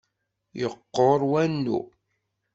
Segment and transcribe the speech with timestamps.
[0.59, 1.79] Yeqqur wanu.